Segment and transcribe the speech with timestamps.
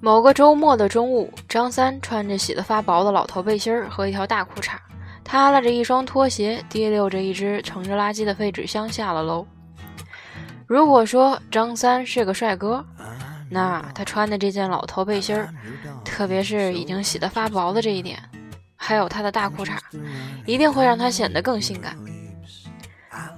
[0.00, 4.76] 某个周末的中午，张三穿着洗得发薄的老头背心儿和一条大裤衩，
[5.24, 9.44] 耷拉着一双拖鞋，提溜着一只盛着垃圾的废纸箱下了楼。
[10.66, 12.84] 如果说张三是个帅哥，
[13.50, 15.52] 那他穿的这件老头背心儿，
[16.04, 18.22] 特别是已经洗得发薄的这一点，
[18.76, 19.76] 还有他的大裤衩，
[20.46, 21.96] 一定会让他显得更性感。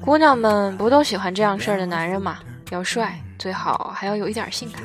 [0.03, 2.39] 姑娘们不都喜欢这样事儿的男人吗？
[2.71, 4.83] 要帅，最好还要有一点性感。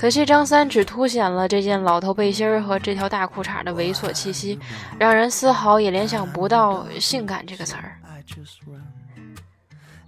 [0.00, 4.58] 可惜张三只凸显了这件老头背心儿和这条大裤衩的猥琐气息，
[4.98, 7.98] 让人丝毫也联想不到“性感”这个词儿。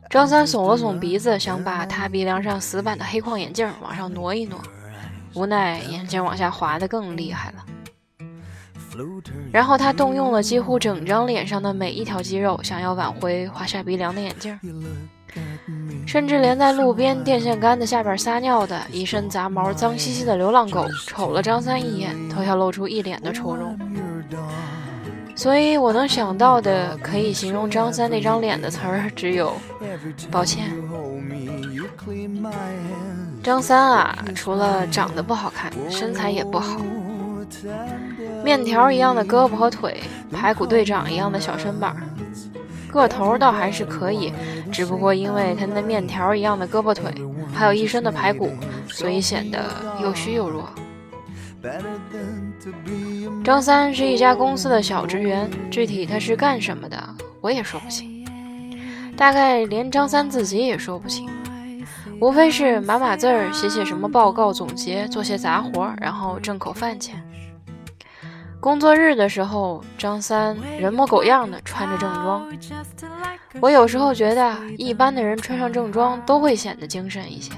[0.09, 4.59] 张三耸了耸鼻子，想把他鼻梁上死板的黑框眼镜往上挪一挪，
[5.35, 7.67] 无奈眼镜往下滑得更厉害了。
[9.53, 14.59] 然后他动用了几乎整张脸上的每一条肌肉，想要挽回滑下鼻梁的眼镜，
[16.07, 23.79] 甚至连在路边电线杆子下边撒尿的一身杂毛、脏兮兮的流浪狗，瞅了张三一眼，都要露出一脸的愁容。
[25.35, 29.55] 所以我能想到的可以形容张三那张脸的词儿只有
[30.31, 30.71] “抱歉”。
[33.43, 36.81] 张三啊，除了长得不好看，身材也不好，
[38.45, 41.97] 面条一样的胳膊和腿，排骨队长一样的小身板，
[42.93, 44.33] 个头倒还是可以，
[44.73, 47.13] 只不过因为他那面条一样的胳膊腿，
[47.55, 48.51] 还有一身的排骨，
[48.89, 49.63] 所以显得
[50.03, 50.69] 又虚又弱。
[53.45, 56.97] 张三是一家公司的小职员，具体他是干什么的，
[57.41, 58.25] 我也说不清。
[59.17, 61.29] 大概连张三自己也说不清，
[62.21, 67.23] 无非是码码字儿、写写什么报告总结、做些杂活，然后挣口饭钱。
[68.63, 72.49] 工作日的时候，张三人模狗样的穿着正装。
[73.61, 77.51] 我有时候觉得，一般的人穿上正装都会显得精神一些，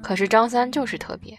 [0.00, 1.36] 可是张三就是特别。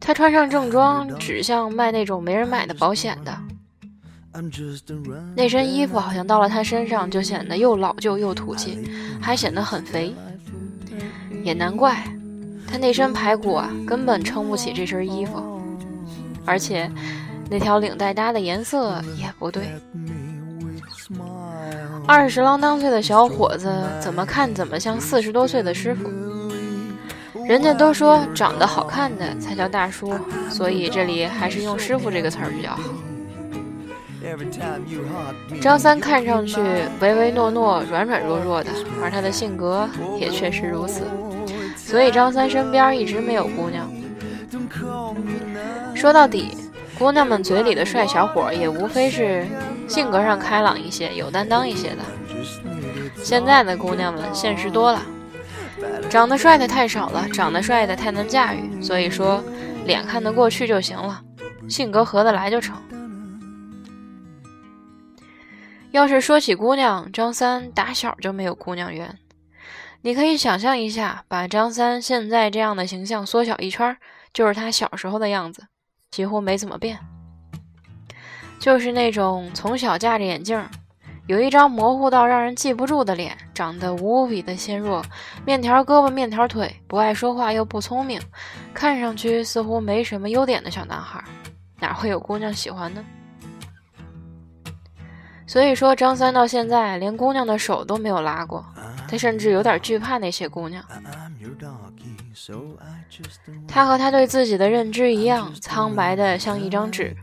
[0.00, 3.38] 他穿上正装，只像卖那种没人买的保险的。
[5.36, 8.90] 那身衣服好像到了他身上就显得又老旧又土气，
[9.20, 10.14] 还显得很肥。
[11.44, 12.02] 也难怪，
[12.66, 15.51] 他那身排骨啊，根本撑不起这身衣服。
[16.44, 16.90] 而且，
[17.48, 19.62] 那条领带搭的颜色也不对。
[22.06, 26.10] 二十郎当岁的小伙子，怎么看怎么像四十多岁的师傅。
[27.46, 30.14] 人家都说长得好看的才叫大叔，
[30.48, 32.82] 所以这里还是用“师傅”这个词儿比较好。
[35.60, 36.60] 张三看上去
[37.00, 38.70] 唯唯诺诺、软软弱弱的，
[39.02, 39.88] 而他的性格
[40.18, 41.02] 也确实如此，
[41.76, 43.90] 所以张三身边一直没有姑娘。
[46.02, 46.56] 说到底，
[46.98, 49.46] 姑娘们嘴里的帅小伙也无非是
[49.88, 52.02] 性格上开朗一些、有担当一些的。
[53.22, 55.00] 现在的姑娘们现实多了。
[56.10, 59.44] 长得帅的太少了，长得帅的太难驾驭，所以说
[59.84, 61.22] 脸看得过去就行了，
[61.68, 62.76] 性格合得来就成。
[65.92, 69.16] 要是说起姑娘，张三打小就没有姑娘缘。
[70.00, 73.96] 你可以想象一下，把张三现在这样的形象缩小一圈，
[74.34, 75.68] 就是他小时候的样子，
[76.12, 76.98] 几乎没怎么变，
[78.58, 80.62] 就是那种从小架着眼镜。
[81.26, 85.02] 有一张模糊到让人记不住的脸，长得无比的纤弱，
[85.46, 88.20] 面条胳膊面条腿，不爱说话又不聪明，
[88.74, 91.22] 看上去似乎没什么优点的小男孩，
[91.80, 93.02] 哪会有姑娘喜欢呢？
[95.46, 98.66] 所以说，张三到现在连姑娘的手都没有拉过，
[99.12, 100.82] 他甚至有点惧怕那些姑娘。
[103.68, 107.14] 他和他对自己的认知一样，苍白的像一张纸，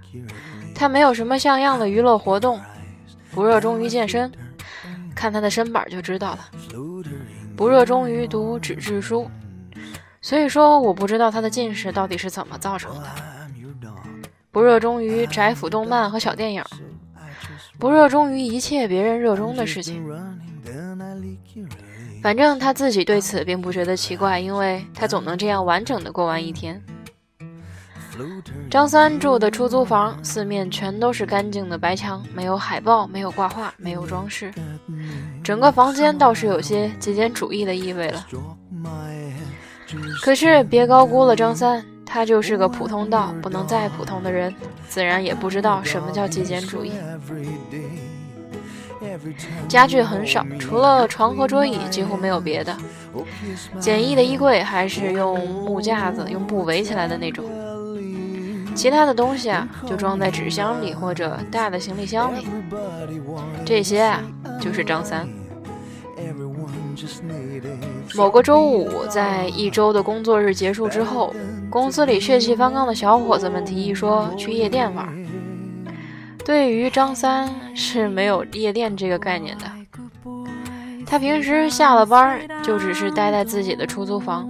[0.76, 2.62] 他没有什么像样的娱乐活动。
[3.32, 4.32] 不热衷于健身，
[5.16, 6.40] 看他的身板就知道了。
[7.58, 9.28] 不热衷于读纸质书，
[10.22, 13.08] 所以说我不知道他的近视到底是怎么造成的。
[14.52, 16.64] 不热衷于宅腐动漫和小电影，
[17.80, 20.06] 不热衷于一切别人热衷的事情。
[22.22, 26.82] 反正他自己对此并不觉得奇怪，因为他总能这样完整的过完一天。
[28.70, 34.52] 张三住的出租房，四面全都是干净的白墙，没有海报，没有挂画，没有装饰，
[35.42, 38.28] 整个房间倒是有些极简主义的意味了。
[40.22, 44.54] 可是别高估了张三，他就是个普通到不能再普通的人，
[44.90, 46.92] 自然也不知道什么叫极简主义。
[49.68, 52.76] 家具很少，除了床和桌椅，几乎没有别的。
[53.80, 57.46] 简易的衣柜还是用木架子、用布围起来的那种。
[58.76, 62.48] 其他的东西啊，就装在纸箱里或者大的行李箱里。
[63.66, 64.24] 这些啊，
[64.60, 65.28] 就是张三。
[68.16, 71.34] 某个周五，在一周的工作日结束之后，
[71.70, 75.08] 公司里血气方刚的小伙子们提议说去夜店玩。
[76.50, 79.72] 对于张三是没有夜店这个概念的，
[81.06, 84.50] 他平时下了班就只是待在自己的出租房。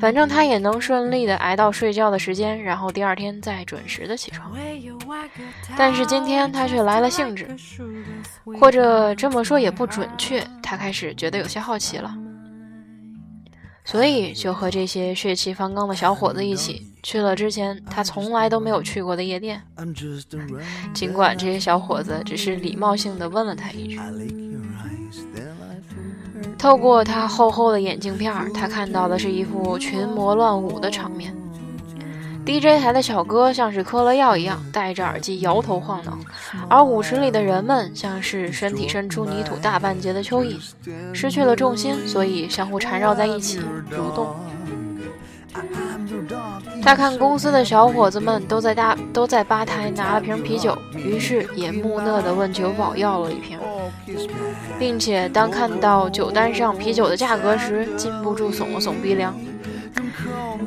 [0.00, 4.52] 反正他也能顺利的挨到睡觉的时间，然后第二天再准时的起床。
[5.76, 7.46] 但是今天他却来了兴致，
[8.58, 12.12] 或者这么说也不准确，他开始觉得有些好奇了，
[13.84, 19.60] 所以就和这些血气方刚的小伙子一起去了之前他从来都没有去过的夜店。
[20.94, 24.00] 尽管这些小伙子只是礼貌性的问了他一句。
[26.56, 31.34] 透过他厚厚的眼镜片儿，他看到的是一副群魔乱舞的场面。
[32.44, 36.18] DJ 台的小哥像是嗑了药一样，戴着耳机摇头晃脑，
[36.68, 40.58] 而舞池里的人们像是身体伸出泥土大半截的蚯蚓，
[41.12, 43.60] 失去了重心，所以相互缠绕在一起
[43.90, 44.34] 蠕动。
[46.82, 53.58] 他看公司的小伙子们都在大都在吧台拿了瓶啤酒，于是也木讷地问酒保要了一瓶。
[54.78, 59.34] 并且当看到酒单上啤酒的价格时，禁不住耸了耸鼻梁。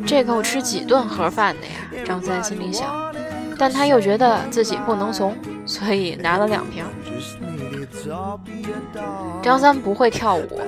[0.06, 2.06] 这够吃几顿盒饭的呀？
[2.06, 3.14] 张三心里想，
[3.58, 5.36] 但他又觉得自己不能怂，
[5.66, 6.86] 所以拿了两瓶。
[9.42, 10.62] 张三不会跳舞，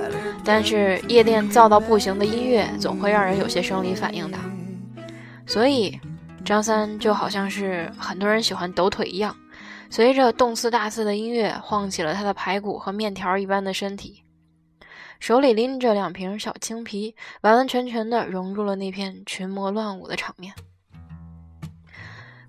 [0.44, 4.38] 但是夜店燥到不行的音乐总会让人有些生理反应的，
[5.46, 5.98] 所以
[6.44, 9.34] 张三就好像是很多人喜欢抖腿一样。
[9.90, 14.22] 随着动次大次的音乐，晃起了他的排骨和面条一般的身体，
[15.18, 20.52] 手里拎着两瓶小青啤，完完全全的融入了那片群魔乱舞的场面。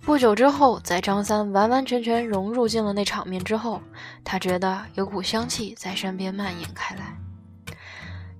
[0.01, 3.81] 不久之后，在张三完完全全融入进了那场面之后，
[4.23, 7.15] 他觉得有股香气在身边蔓延开来，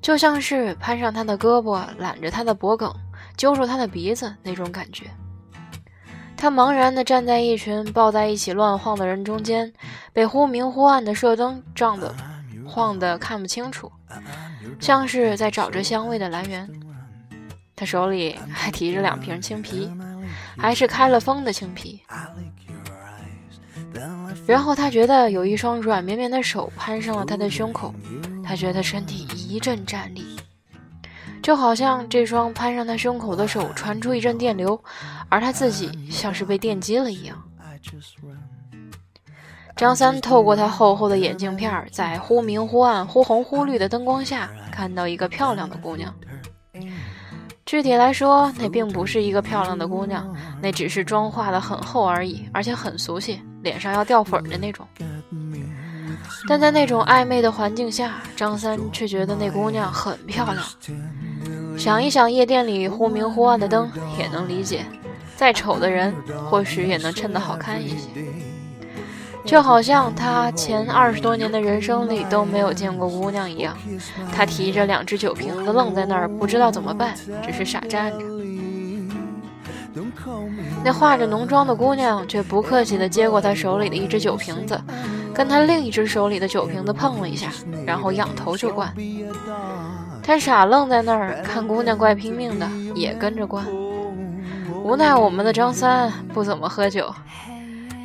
[0.01, 2.91] 就像是攀上他的胳膊，揽着他的脖颈，
[3.38, 5.06] 揪住他的鼻子那种感觉。
[6.35, 9.71] 他茫然地站在一群抱在一起乱晃的人中间，
[10.12, 12.15] 被忽明忽暗的射灯照得
[12.65, 13.91] 晃得看不清楚，
[14.79, 16.67] 像是在找着香味的来源。
[17.75, 19.91] 他手里还提着两瓶青啤，
[20.57, 22.01] 还是开了封的青皮。
[24.45, 27.93] 然后他觉得有一双软绵绵的手攀上了他的胸口，
[28.43, 30.25] 他觉得身体一阵战栗。
[31.41, 34.79] 就好像这双攀上他胸口的手传出一阵电流，
[35.29, 37.41] 而他自己像是被电击了一样。
[39.75, 46.13] 张三透过他厚厚的眼镜片，在忽明忽暗、忽红忽绿的灯光下，看到一个漂亮的姑娘。
[47.69, 50.27] 具体来说，那并不是一个漂亮的姑娘，
[50.60, 54.88] 那只是妆化的很厚而已，而且很俗气，脸上要掉粉的那种。
[56.48, 61.77] 但在那种暧昧的环境下，张三却觉得那姑娘很漂亮。
[61.77, 63.88] 想一想，夜店里忽明忽暗的灯，
[64.18, 64.83] 也能理解，
[65.36, 66.12] 再丑的人
[66.50, 68.07] 或许也能衬得好看一些。
[69.50, 73.75] 就好像他前二十多年的人生里都没有见过姑娘一样，
[74.31, 78.19] 他提着两只酒瓶子愣在那儿，不知道怎么办，只是傻站着。
[80.84, 84.80] 那化着浓妆的姑娘却不客气地接过他手里的一只酒瓶子，
[85.34, 87.50] 跟他另一只手里的酒瓶子碰了一下，
[87.88, 88.94] 然后仰头就灌。
[90.22, 93.65] 他傻愣在那儿，看姑娘怪拼命的，也跟着灌。
[94.84, 97.12] 无奈我们的张三不怎么喝酒，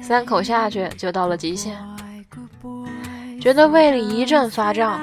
[0.06, 1.74] 三口下去就到了极限，
[3.40, 5.00] 觉得胃里一阵发胀。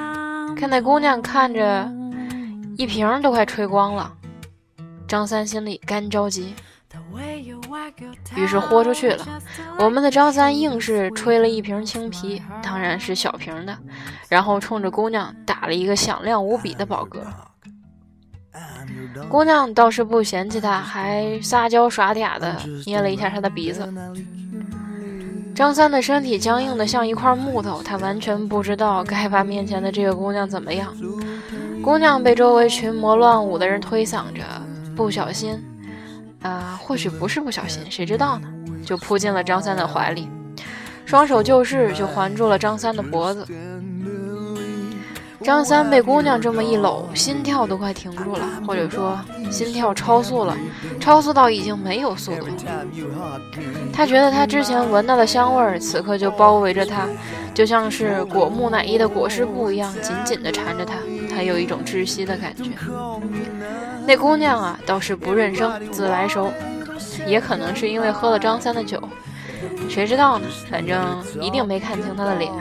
[0.55, 1.91] 看那姑娘看着
[2.77, 4.13] 一瓶都快吹光了，
[5.07, 6.53] 张三心里干着急。
[8.35, 9.25] 于是豁出去了，
[9.79, 13.75] 我们的张三硬是吹了一瓶青啤，当然是小瓶的，
[14.29, 17.23] 然后冲着姑娘打了一个响亮无比的饱嗝。
[19.27, 22.55] 姑娘倒是不嫌弃他，还撒娇耍嗲的
[22.85, 23.91] 捏了一下他的鼻子。
[25.53, 30.95] 张三的身体僵硬的像一块木头，他完全不知道该把面前的这个姑娘怎么样。
[31.83, 34.43] 姑娘被周围群魔乱舞的人推搡着，
[34.95, 35.61] 不小心。
[36.41, 38.47] 啊，或许不是不小心，谁知道呢？
[38.83, 40.27] 就扑进了张三的怀里，
[41.05, 43.45] 双手就势，就环住了张三的脖子。
[45.43, 49.19] 张三被姑娘这么一搂，心跳都快停住了，或者说
[49.49, 50.55] 心跳超速了，
[50.99, 52.47] 超速到已经没有速度。
[53.91, 57.07] 他觉得他之前闻到的香味儿，此刻就包围着他，
[57.53, 60.95] 就像是裹木乃伊的裹尸布一样，紧紧地缠着他。
[61.33, 62.69] 他有一种窒息的感觉。
[64.05, 66.51] 那姑娘啊，倒是不认生，自来熟，
[67.25, 69.01] 也可能是因为喝了张三的酒，
[69.89, 70.47] 谁知道呢？
[70.69, 72.51] 反正一定没看清他的脸。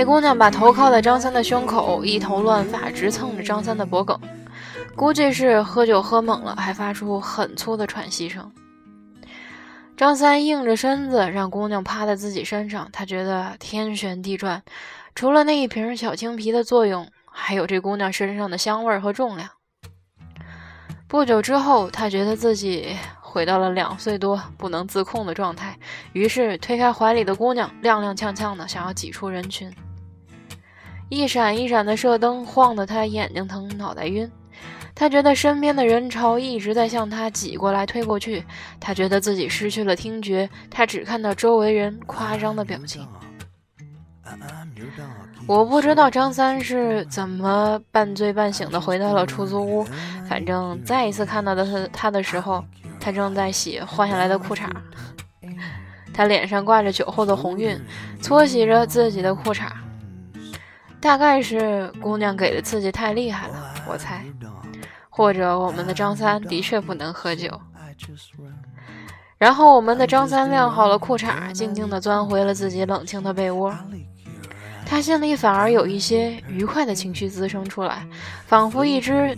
[0.00, 4.18] 那姑娘把头靠在张三的胸口，一头乱发直蹭着张三的脖颈，
[4.96, 8.50] 估计是喝酒喝猛了，还发出很粗的喘息声。
[9.98, 14.62] 张三硬着身子让姑娘趴在自己身上，他觉得天旋地转，
[15.14, 19.50] 除了那一瓶小青皮的作用，还有这姑娘身上的香味和重量。
[21.06, 25.78] 不久之后，他觉得自己回到了两岁多不能自控的状态，
[26.14, 29.70] 于是推开怀里的姑娘，踉踉跄跄的想要挤出人群。
[31.10, 34.30] 一闪一闪的射灯晃得他眼睛疼，脑袋晕。
[34.94, 38.44] 他觉得身边的人潮一直在向他挤过来、推过去。
[38.78, 43.04] 他觉得自己失去了听觉，他只看到周围人夸张的表情。
[45.48, 49.84] 我不知道张三是怎么半醉半醒的回到了出租屋。
[50.28, 52.64] 反正再一次看到的他他的时候，
[53.00, 54.68] 他正在洗换下来的裤衩。
[56.14, 57.80] 他脸上挂着酒后的红晕，
[58.22, 59.66] 搓洗着自己的裤衩。
[61.00, 64.24] 大概是姑娘给的刺激太厉害了，我猜。
[65.08, 67.60] 或者我们的张三的确不能喝酒，
[69.36, 73.74] 然后我们的张三晾好了裤衩，静静地钻回了自己冷清的被窝。
[74.86, 78.06] 他心里反而有一些愉快的情绪滋生出来，
[78.46, 79.36] 仿佛一只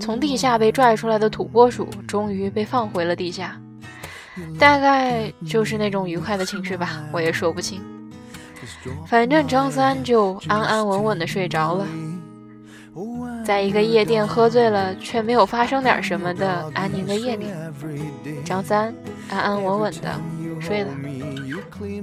[0.00, 3.60] 从地下被拽出来的土拨鼠，终于被放回了地下。
[4.58, 7.80] 大概就是那种愉快的情绪吧，我也说不清。
[9.06, 11.86] 反正张三就安安稳稳的睡着了。
[13.44, 17.46] 在一个夜店喝醉了，却没有发生点什么的安宁的夜里，
[18.44, 18.94] 张三
[19.28, 20.18] 安安稳稳的
[20.60, 20.90] 睡了。
[20.94, 22.00] Better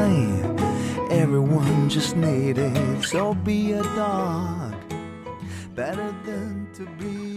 [0.00, 0.43] to
[1.24, 3.02] everyone just needed.
[3.02, 4.74] So be a dog,
[5.74, 7.33] better than to be.